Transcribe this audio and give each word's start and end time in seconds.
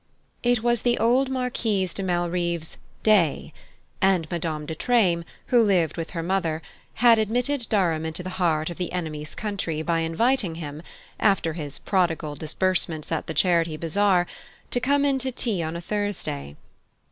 It 0.41 0.63
was 0.63 0.81
the 0.81 0.97
old 0.97 1.29
Marquise 1.29 1.93
de 1.93 2.01
Malrive's 2.01 2.79
"day," 3.03 3.53
and 4.01 4.25
Madame 4.31 4.65
de 4.65 4.73
Treymes, 4.73 5.25
who 5.49 5.61
lived 5.61 5.95
with 5.95 6.09
her 6.17 6.23
mother, 6.23 6.63
had 6.95 7.19
admitted 7.19 7.67
Durham 7.69 8.11
to 8.11 8.23
the 8.23 8.31
heart 8.41 8.71
of 8.71 8.77
the 8.77 8.93
enemy's 8.93 9.35
country 9.35 9.83
by 9.83 9.99
inviting 9.99 10.55
him, 10.55 10.81
after 11.19 11.53
his 11.53 11.77
prodigal 11.77 12.33
disbursements 12.33 13.11
at 13.11 13.27
the 13.27 13.35
charity 13.35 13.77
bazaar, 13.77 14.25
to 14.71 14.79
come 14.79 15.05
in 15.05 15.19
to 15.19 15.31
tea 15.31 15.61
on 15.61 15.75
a 15.75 15.81
Thursday. 15.81 16.55